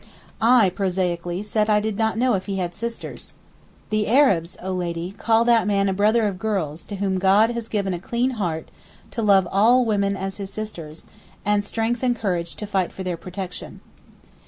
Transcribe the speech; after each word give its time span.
I 0.41 0.71
prosaically 0.71 1.43
said 1.43 1.69
I 1.69 1.79
did 1.79 1.95
not 1.95 2.17
know 2.17 2.33
if 2.33 2.47
he 2.47 2.55
had 2.55 2.73
sisters. 2.73 3.35
'The 3.91 4.07
Arabs, 4.07 4.57
O 4.59 4.71
lady, 4.73 5.11
call 5.11 5.45
that 5.45 5.67
man 5.67 5.87
a 5.87 5.93
"brother 5.93 6.25
of 6.25 6.39
girls" 6.39 6.83
to 6.85 6.95
whom 6.95 7.19
God 7.19 7.51
has 7.51 7.69
given 7.69 7.93
a 7.93 7.99
clean 7.99 8.31
heart 8.31 8.71
to 9.11 9.21
love 9.21 9.47
all 9.51 9.85
women 9.85 10.17
as 10.17 10.37
his 10.37 10.51
sisters, 10.51 11.03
and 11.45 11.63
strength 11.63 12.01
and 12.01 12.15
courage 12.15 12.55
to 12.55 12.65
fight 12.65 12.91
for 12.91 13.03
their 13.03 13.15
protection. 13.15 13.79